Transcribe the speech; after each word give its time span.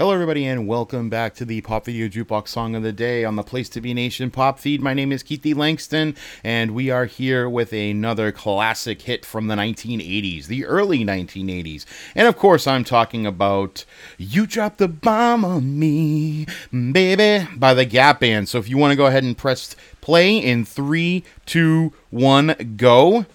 Hello, 0.00 0.14
everybody, 0.14 0.46
and 0.46 0.66
welcome 0.66 1.10
back 1.10 1.34
to 1.34 1.44
the 1.44 1.60
Pop 1.60 1.84
Video 1.84 2.08
Jukebox 2.08 2.48
Song 2.48 2.74
of 2.74 2.82
the 2.82 2.90
Day 2.90 3.22
on 3.22 3.36
the 3.36 3.42
Place 3.42 3.68
to 3.68 3.82
Be 3.82 3.92
Nation 3.92 4.30
Pop 4.30 4.58
Feed. 4.58 4.80
My 4.80 4.94
name 4.94 5.12
is 5.12 5.22
Keithy 5.22 5.54
Langston, 5.54 6.16
and 6.42 6.70
we 6.70 6.88
are 6.88 7.04
here 7.04 7.50
with 7.50 7.74
another 7.74 8.32
classic 8.32 9.02
hit 9.02 9.26
from 9.26 9.48
the 9.48 9.56
1980s, 9.56 10.46
the 10.46 10.64
early 10.64 11.04
1980s. 11.04 11.84
And 12.14 12.26
of 12.26 12.38
course, 12.38 12.66
I'm 12.66 12.82
talking 12.82 13.26
about 13.26 13.84
You 14.16 14.46
Dropped 14.46 14.78
the 14.78 14.88
Bomb 14.88 15.44
on 15.44 15.78
Me, 15.78 16.46
Baby, 16.72 17.46
by 17.54 17.74
the 17.74 17.84
Gap 17.84 18.20
Band. 18.20 18.48
So 18.48 18.56
if 18.56 18.70
you 18.70 18.78
want 18.78 18.92
to 18.92 18.96
go 18.96 19.04
ahead 19.04 19.22
and 19.22 19.36
press 19.36 19.76
play 20.00 20.38
in 20.38 20.64
three, 20.64 21.24
two, 21.44 21.92
one, 22.08 22.74
go. 22.78 23.26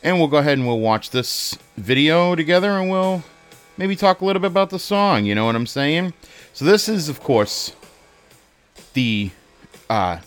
And 0.00 0.20
we'll 0.20 0.28
go 0.28 0.36
ahead 0.36 0.58
and 0.58 0.66
we'll 0.68 0.78
watch 0.78 1.10
this 1.10 1.58
video 1.76 2.36
together 2.36 2.70
and 2.70 2.88
we'll 2.88 3.24
maybe 3.76 3.96
talk 3.96 4.20
a 4.20 4.24
little 4.24 4.40
bit 4.40 4.50
about 4.50 4.70
the 4.70 4.78
song. 4.78 5.24
You 5.24 5.34
know 5.34 5.46
what 5.46 5.56
I'm 5.56 5.66
saying? 5.66 6.12
So 6.52 6.64
this 6.64 6.88
is, 6.88 7.08
of 7.08 7.20
course, 7.20 7.74
the. 8.92 9.30
Uh, 9.88 10.18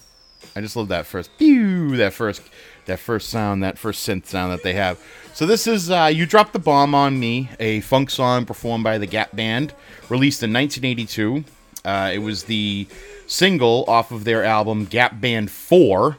I 0.55 0.61
just 0.61 0.75
love 0.75 0.87
that 0.87 1.05
first 1.05 1.29
pew, 1.37 1.97
that 1.97 2.13
first, 2.13 2.41
that 2.85 2.99
first 2.99 3.29
sound, 3.29 3.61
that 3.63 3.77
first 3.77 4.07
synth 4.07 4.25
sound 4.25 4.51
that 4.51 4.63
they 4.63 4.73
have. 4.73 4.99
So 5.33 5.45
this 5.45 5.67
is 5.67 5.91
uh, 5.91 6.09
"You 6.13 6.25
Dropped 6.25 6.53
the 6.53 6.59
Bomb 6.59 6.95
on 6.95 7.19
Me," 7.19 7.49
a 7.59 7.81
funk 7.81 8.09
song 8.09 8.45
performed 8.45 8.83
by 8.83 8.97
the 8.97 9.05
Gap 9.05 9.35
Band, 9.35 9.73
released 10.09 10.41
in 10.41 10.51
1982. 10.51 11.43
Uh, 11.85 12.11
it 12.13 12.17
was 12.19 12.45
the 12.45 12.87
single 13.27 13.85
off 13.87 14.11
of 14.11 14.23
their 14.23 14.43
album 14.43 14.85
Gap 14.85 15.21
Band 15.21 15.51
4, 15.51 16.17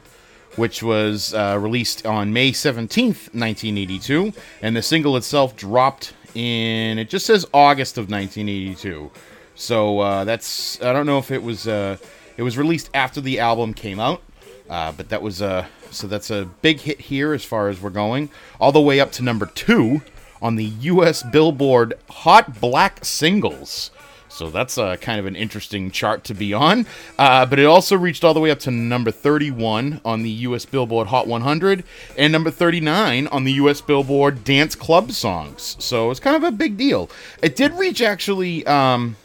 which 0.55 0.81
was 0.81 1.33
uh, 1.33 1.57
released 1.59 2.05
on 2.05 2.31
May 2.33 2.51
17th, 2.51 3.33
1982. 3.33 4.33
And 4.61 4.75
the 4.75 4.81
single 4.81 5.17
itself 5.17 5.55
dropped 5.55 6.13
in, 6.35 6.99
it 6.99 7.09
just 7.09 7.25
says 7.25 7.45
August 7.53 7.97
of 7.97 8.09
1982. 8.09 9.11
So 9.55 9.99
uh, 9.99 10.23
that's, 10.23 10.81
I 10.81 10.93
don't 10.93 11.05
know 11.05 11.17
if 11.17 11.31
it 11.31 11.43
was, 11.43 11.67
uh, 11.67 11.97
it 12.37 12.43
was 12.43 12.57
released 12.57 12.89
after 12.93 13.21
the 13.21 13.39
album 13.39 13.73
came 13.73 13.99
out. 13.99 14.21
Uh, 14.69 14.91
but 14.91 15.09
that 15.09 15.21
was 15.21 15.41
a, 15.41 15.67
so 15.89 16.07
that's 16.07 16.29
a 16.29 16.45
big 16.61 16.79
hit 16.79 17.01
here 17.01 17.33
as 17.33 17.43
far 17.43 17.69
as 17.69 17.81
we're 17.81 17.89
going. 17.89 18.29
All 18.59 18.71
the 18.71 18.79
way 18.79 18.99
up 18.99 19.11
to 19.13 19.23
number 19.23 19.47
two 19.47 20.01
on 20.41 20.55
the 20.55 20.65
U.S. 20.65 21.23
Billboard 21.23 21.95
Hot 22.09 22.61
Black 22.61 23.03
Singles. 23.03 23.91
So 24.29 24.49
that's 24.49 24.77
a 24.77 24.97
kind 24.97 25.19
of 25.19 25.25
an 25.25 25.35
interesting 25.35 25.91
chart 25.91 26.23
to 26.25 26.33
be 26.33 26.53
on. 26.53 26.85
Uh, 27.17 27.45
but 27.45 27.59
it 27.59 27.65
also 27.65 27.97
reached 27.97 28.23
all 28.23 28.33
the 28.33 28.39
way 28.39 28.51
up 28.51 28.59
to 28.59 28.71
number 28.71 29.11
31 29.11 29.99
on 30.05 30.21
the 30.21 30.29
U.S. 30.29 30.65
Billboard 30.65 31.07
Hot 31.07 31.27
100 31.27 31.83
and 32.17 32.31
number 32.31 32.51
39 32.51 33.27
on 33.27 33.43
the 33.43 33.53
U.S. 33.53 33.81
Billboard 33.81 34.43
Dance 34.43 34.75
Club 34.75 35.11
Songs. 35.11 35.75
So 35.79 36.11
it's 36.11 36.19
kind 36.19 36.35
of 36.35 36.43
a 36.43 36.51
big 36.51 36.77
deal. 36.77 37.09
It 37.41 37.55
did 37.55 37.73
reach 37.73 38.01
actually, 38.01 38.65
um, 38.65 39.15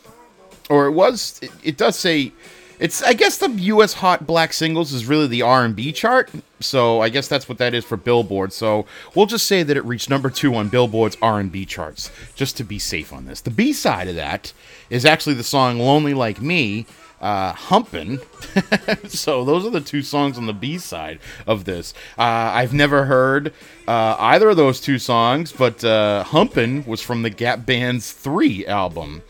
or 0.68 0.86
it 0.86 0.92
was, 0.92 1.38
it, 1.42 1.52
it 1.62 1.76
does 1.76 1.98
say. 1.98 2.32
It's 2.78 3.02
I 3.02 3.12
guess 3.12 3.38
the 3.38 3.50
U.S. 3.50 3.94
Hot 3.94 4.26
Black 4.26 4.52
Singles 4.52 4.92
is 4.92 5.06
really 5.06 5.26
the 5.26 5.42
R&B 5.42 5.92
chart, 5.92 6.30
so 6.60 7.00
I 7.00 7.08
guess 7.08 7.28
that's 7.28 7.48
what 7.48 7.58
that 7.58 7.72
is 7.72 7.84
for 7.84 7.96
Billboard. 7.96 8.52
So 8.52 8.86
we'll 9.14 9.26
just 9.26 9.46
say 9.46 9.62
that 9.62 9.76
it 9.76 9.84
reached 9.84 10.10
number 10.10 10.30
two 10.30 10.54
on 10.54 10.68
Billboard's 10.68 11.16
R&B 11.22 11.66
charts, 11.66 12.10
just 12.34 12.56
to 12.56 12.64
be 12.64 12.78
safe 12.78 13.12
on 13.12 13.26
this. 13.26 13.40
The 13.40 13.50
B 13.50 13.72
side 13.72 14.08
of 14.08 14.16
that 14.16 14.52
is 14.90 15.04
actually 15.04 15.34
the 15.34 15.44
song 15.44 15.78
"Lonely 15.78 16.14
Like 16.14 16.40
Me." 16.40 16.86
Uh, 17.20 17.54
humpin'. 17.54 18.20
so 19.08 19.46
those 19.46 19.64
are 19.64 19.70
the 19.70 19.80
two 19.80 20.02
songs 20.02 20.36
on 20.36 20.44
the 20.44 20.52
B 20.52 20.76
side 20.76 21.20
of 21.46 21.64
this. 21.64 21.94
Uh, 22.18 22.22
I've 22.52 22.74
never 22.74 23.06
heard 23.06 23.54
uh, 23.88 24.16
either 24.18 24.50
of 24.50 24.58
those 24.58 24.78
two 24.78 24.98
songs, 24.98 25.50
but 25.50 25.82
uh, 25.82 26.24
humpin' 26.24 26.84
was 26.84 27.00
from 27.00 27.22
the 27.22 27.30
Gap 27.30 27.64
Band's 27.64 28.12
Three 28.12 28.66
album. 28.66 29.22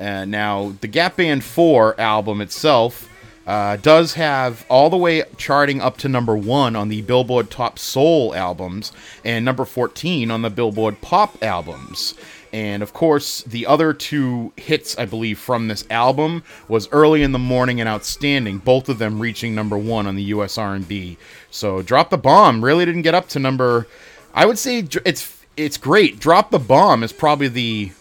Uh, 0.00 0.24
now, 0.24 0.74
the 0.80 0.88
Gap 0.88 1.16
Band 1.16 1.44
4 1.44 2.00
album 2.00 2.40
itself 2.40 3.08
uh, 3.46 3.76
does 3.76 4.14
have 4.14 4.64
all 4.68 4.88
the 4.88 4.96
way 4.96 5.22
charting 5.36 5.80
up 5.80 5.98
to 5.98 6.08
number 6.08 6.36
one 6.36 6.74
on 6.74 6.88
the 6.88 7.02
Billboard 7.02 7.50
Top 7.50 7.78
Soul 7.78 8.34
albums 8.34 8.92
and 9.24 9.44
number 9.44 9.64
14 9.64 10.30
on 10.30 10.42
the 10.42 10.50
Billboard 10.50 11.00
Pop 11.00 11.42
albums. 11.42 12.14
And 12.52 12.82
of 12.82 12.92
course, 12.92 13.42
the 13.42 13.66
other 13.66 13.92
two 13.92 14.52
hits, 14.56 14.98
I 14.98 15.04
believe, 15.04 15.38
from 15.38 15.68
this 15.68 15.84
album 15.90 16.42
was 16.66 16.88
"Early 16.90 17.22
in 17.22 17.32
the 17.32 17.38
Morning" 17.38 17.78
and 17.80 17.88
"Outstanding," 17.88 18.58
both 18.58 18.88
of 18.88 18.98
them 18.98 19.20
reaching 19.20 19.54
number 19.54 19.78
one 19.78 20.06
on 20.06 20.16
the 20.16 20.22
U.S. 20.24 20.58
R&B. 20.58 21.16
So, 21.50 21.80
"Drop 21.82 22.10
the 22.10 22.18
Bomb" 22.18 22.64
really 22.64 22.84
didn't 22.84 23.02
get 23.02 23.14
up 23.14 23.28
to 23.30 23.38
number. 23.38 23.86
I 24.34 24.46
would 24.46 24.58
say 24.58 24.84
it's 25.04 25.44
it's 25.56 25.76
great. 25.76 26.18
"Drop 26.18 26.50
the 26.50 26.58
Bomb" 26.58 27.04
is 27.04 27.12
probably 27.12 27.46
the 27.46 27.92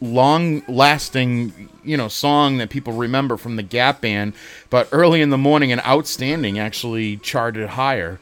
long 0.00 0.62
lasting 0.68 1.68
you 1.82 1.96
know 1.96 2.08
song 2.08 2.58
that 2.58 2.70
people 2.70 2.92
remember 2.92 3.36
from 3.36 3.56
the 3.56 3.62
gap 3.62 4.00
band 4.00 4.32
but 4.70 4.88
early 4.92 5.20
in 5.20 5.30
the 5.30 5.38
morning 5.38 5.72
and 5.72 5.80
outstanding 5.82 6.58
actually 6.58 7.16
charted 7.18 7.70
higher. 7.70 8.18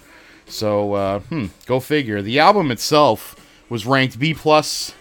So 0.47 0.95
uh, 0.95 1.21
hmm, 1.21 1.47
go 1.67 1.81
figure. 1.81 2.21
The 2.21 2.39
album 2.39 2.71
itself 2.71 3.37
was 3.69 3.87
ranked 3.87 4.19
b 4.19 4.35
plus 4.35 4.95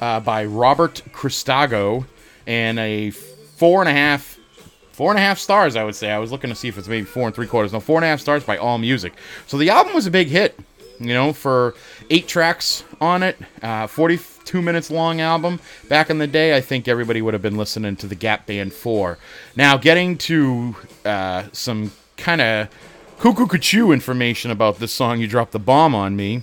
uh, 0.00 0.20
by 0.20 0.44
Robert 0.44 1.02
Christgau 1.12 2.06
and 2.46 2.78
a 2.78 3.10
four 3.10 3.80
and 3.80 3.88
a 3.88 3.92
half 3.92 4.38
four 4.92 5.10
and 5.10 5.18
a 5.18 5.22
half 5.22 5.38
stars 5.38 5.76
i 5.76 5.84
would 5.84 5.94
say. 5.94 6.10
I 6.10 6.18
was 6.18 6.32
looking 6.32 6.50
to 6.50 6.56
see 6.56 6.68
if 6.68 6.76
it's 6.76 6.88
maybe 6.88 7.06
four 7.06 7.26
and 7.26 7.34
three 7.34 7.46
quarters. 7.46 7.72
No 7.72 7.80
four 7.80 7.96
and 7.96 8.04
a 8.04 8.08
half 8.08 8.20
stars 8.20 8.44
by 8.44 8.56
AllMusic. 8.56 9.12
So 9.46 9.56
the 9.58 9.70
album 9.70 9.94
was 9.94 10.06
a 10.06 10.10
big 10.10 10.28
hit 10.28 10.58
you 11.00 11.14
know, 11.14 11.32
for 11.32 11.74
eight 12.10 12.28
tracks 12.28 12.84
on 13.00 13.22
it, 13.22 13.38
uh, 13.62 13.86
42 13.86 14.60
minutes 14.60 14.90
long 14.90 15.20
album. 15.20 15.58
Back 15.88 16.10
in 16.10 16.18
the 16.18 16.26
day, 16.26 16.56
I 16.56 16.60
think 16.60 16.86
everybody 16.86 17.22
would 17.22 17.34
have 17.34 17.42
been 17.42 17.56
listening 17.56 17.96
to 17.96 18.06
the 18.06 18.14
Gap 18.14 18.46
Band 18.46 18.72
4. 18.72 19.18
Now, 19.56 19.76
getting 19.78 20.18
to 20.18 20.76
uh, 21.04 21.44
some 21.52 21.92
kind 22.16 22.40
of 22.40 22.68
cuckoo 23.18 23.46
cuckoo 23.46 23.92
information 23.92 24.50
about 24.50 24.78
this 24.78 24.92
song, 24.92 25.20
You 25.20 25.26
Dropped 25.26 25.52
the 25.52 25.58
Bomb 25.58 25.94
on 25.94 26.14
Me. 26.16 26.42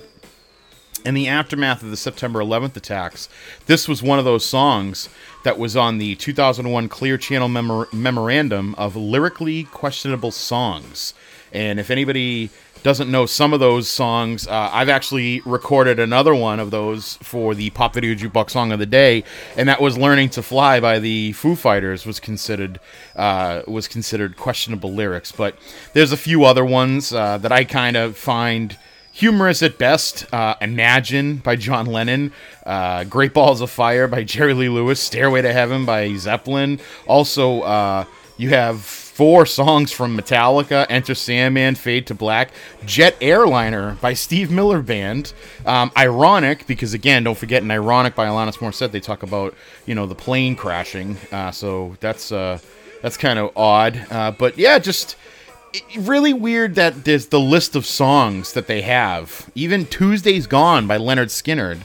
In 1.06 1.14
the 1.14 1.28
aftermath 1.28 1.84
of 1.84 1.90
the 1.90 1.96
September 1.96 2.40
11th 2.40 2.76
attacks, 2.76 3.30
this 3.68 3.88
was 3.88 4.04
one 4.04 4.20
of 4.20 4.26
those 4.26 4.46
songs 4.46 5.08
that 5.46 5.58
was 5.58 5.78
on 5.78 6.00
the 6.00 6.16
2001 6.16 6.90
Clear 6.90 7.18
Channel 7.18 7.48
memor- 7.48 7.88
Memorandum 7.94 8.76
of 8.76 8.96
Lyrically 8.98 9.64
Questionable 9.66 10.32
Songs. 10.32 11.14
And 11.52 11.80
if 11.80 11.90
anybody 11.90 12.50
doesn't 12.84 13.10
know 13.10 13.26
some 13.26 13.54
of 13.54 13.60
those 13.60 13.88
songs, 13.88 14.48
uh, 14.48 14.70
I've 14.72 14.90
actually 14.90 15.42
recorded 15.46 16.00
another 16.00 16.34
one 16.36 16.60
of 16.60 16.72
those 16.72 17.18
for 17.22 17.56
the 17.56 17.70
Pop 17.72 17.94
Video 17.94 18.14
Jukebox 18.14 18.52
Song 18.52 18.72
of 18.72 18.80
the 18.80 18.86
Day, 18.86 19.24
and 19.56 19.68
that 19.68 19.82
was 19.82 19.98
"Learning 19.98 20.30
to 20.30 20.42
Fly" 20.42 20.80
by 20.80 21.00
the 21.00 21.34
Foo 21.34 21.56
Fighters. 21.56 22.06
was 22.06 22.20
considered 22.20 22.80
uh, 23.16 23.64
was 23.68 23.88
considered 23.88 24.38
questionable 24.38 24.94
lyrics, 24.94 25.32
but 25.32 25.56
there's 25.94 26.12
a 26.12 26.18
few 26.18 26.46
other 26.46 26.64
ones 26.64 27.12
uh, 27.12 27.38
that 27.40 27.52
I 27.52 27.64
kind 27.64 27.98
of 27.98 28.18
find 28.18 28.78
humorous 29.12 29.64
at 29.64 29.80
best. 29.80 30.32
Uh, 30.32 30.56
Imagine 30.62 31.38
by 31.38 31.56
John 31.56 31.88
Lennon, 31.88 32.32
uh, 32.66 33.04
Great 33.06 33.34
Balls 33.34 33.62
of 33.62 33.72
Fire 33.72 34.08
by 34.08 34.24
Jerry 34.24 34.54
Lee 34.54 34.70
Lewis, 34.70 35.02
Stairway 35.02 35.42
to 35.42 35.52
Heaven 35.52 35.86
by 35.86 36.14
Zeppelin. 36.14 36.80
Also, 37.08 37.62
uh, 37.62 38.06
you 38.38 38.50
have 38.50 39.07
four 39.18 39.48
songs 39.48 39.92
from 39.92 40.16
Metallica, 40.16 40.86
Enter 40.92 41.16
Sandman, 41.16 41.74
Fade 41.74 42.06
to 42.06 42.14
Black, 42.14 42.52
Jet 42.86 43.18
Airliner 43.20 43.98
by 44.00 44.14
Steve 44.14 44.52
Miller 44.52 44.84
Band. 44.84 45.34
Um, 45.66 45.92
ironic, 45.98 46.68
because 46.68 46.94
again, 46.94 47.24
don't 47.24 47.36
forget, 47.36 47.64
in 47.64 47.72
Ironic 47.72 48.14
by 48.14 48.28
Alanis 48.28 48.58
Morissette, 48.58 48.92
they 48.92 49.00
talk 49.00 49.24
about, 49.24 49.56
you 49.88 49.96
know, 49.96 50.06
the 50.06 50.14
plane 50.14 50.56
crashing. 50.56 51.18
Uh, 51.32 51.50
so 51.50 51.98
that's, 52.00 52.32
uh, 52.32 52.60
that's 53.02 53.18
kind 53.18 53.40
of 53.40 53.58
odd. 53.58 54.06
Uh, 54.12 54.30
but 54.30 54.56
yeah, 54.56 54.78
just 54.78 55.16
really 55.98 56.34
weird 56.34 56.76
that 56.76 57.04
there's 57.04 57.26
the 57.30 57.40
list 57.40 57.76
of 57.76 57.88
songs 57.88 58.54
that 58.54 58.68
they 58.68 58.84
have. 58.84 59.50
Even 59.56 59.88
Tuesday's 59.88 60.46
Gone 60.46 60.86
by 60.86 61.00
Lynyrd 61.00 61.32
Skynyrd 61.32 61.80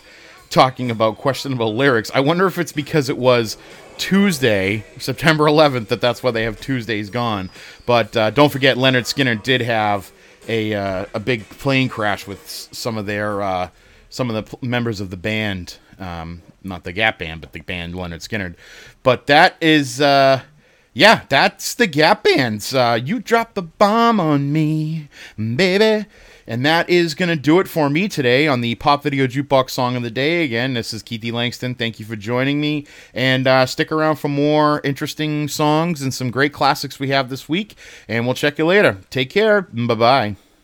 talking 0.51 0.91
about 0.91 1.17
questionable 1.17 1.75
lyrics. 1.75 2.11
I 2.15 2.21
wonder 2.21 2.47
if 2.47 2.59
it's 2.59 2.73
because 2.73 3.09
it 3.09 3.17
was 3.17 3.57
Tuesday, 4.03 4.85
September 4.99 5.45
11th, 5.45 5.87
that 5.87 6.01
that's 6.01 6.25
why 6.25 6.33
they 6.33 6.43
have 6.43 6.61
Tuesdays 6.61 7.09
gone. 7.09 7.51
But 7.87 8.17
uh, 8.17 8.31
don't 8.31 8.51
forget, 8.51 8.77
Lynyrd 8.77 9.05
Skynyrd 9.05 9.45
did 9.45 9.61
have 9.61 10.11
a 10.49 10.75
uh, 10.75 11.07
a 11.15 11.21
big 11.21 11.49
plane 11.49 11.89
crash 11.89 12.27
with 12.27 12.49
some 12.49 12.99
of 12.99 13.07
their 13.07 13.41
uh, 13.41 13.69
some 14.11 14.29
of 14.29 14.51
the 14.51 14.67
members 14.67 15.01
of 15.01 15.11
the 15.11 15.17
band, 15.17 15.79
um, 16.01 16.43
not 16.65 16.83
the 16.83 16.91
Gap 16.91 17.21
band, 17.21 17.43
but 17.43 17.53
the 17.53 17.61
band 17.61 17.95
Lynyrd 17.95 18.29
Skynyrd. 18.29 18.57
But 19.05 19.29
that 19.29 19.55
is 19.61 20.01
uh, 20.01 20.43
yeah, 20.93 21.21
that's 21.29 21.73
the 21.77 21.87
Gap 21.87 22.25
Band's. 22.25 22.75
Uh, 22.75 22.99
you 23.01 23.21
dropped 23.21 23.55
the 23.55 23.63
bomb 23.63 24.19
on 24.19 24.53
me, 24.53 25.11
baby. 25.37 26.07
And 26.47 26.65
that 26.67 26.89
is 26.89 27.15
going 27.15 27.29
to 27.29 27.37
do 27.37 27.61
it 27.61 27.69
for 27.69 27.89
me 27.89 28.09
today 28.09 28.47
on 28.47 28.61
the 28.61 28.75
Pop 28.77 29.03
Video 29.03 29.27
Jukebox 29.27 29.71
Song 29.71 29.97
of 29.97 30.03
the 30.03 30.11
Day. 30.11 30.45
Again, 30.45 30.75
this 30.75 30.93
is 30.93 31.03
Keithy 31.03 31.33
Langston. 31.33 31.75
Thank 31.75 31.99
you 31.99 32.05
for 32.05 32.17
joining 32.17 32.61
me. 32.61 32.87
And 33.15 33.47
uh, 33.47 33.67
stick 33.67 33.93
around 33.93 34.17
for 34.17 34.29
more 34.29 34.81
interesting 34.85 35.49
songs 35.49 36.03
and 36.03 36.13
some 36.13 36.31
great 36.31 36.53
classics 36.53 36.99
we 36.99 37.09
have 37.09 37.31
this 37.31 37.49
week. 37.49 37.77
And 38.09 38.27
we'll 38.27 38.35
check 38.35 38.59
you 38.59 38.67
later. 38.67 38.99
Take 39.11 39.31
care. 39.31 39.63
Bye 39.63 39.95
bye. 39.95 40.37